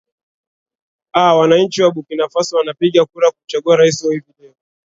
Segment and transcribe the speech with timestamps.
[1.13, 4.53] a wananchi wa burkina faso wanapiga kura kumchagua rais wao hivi leo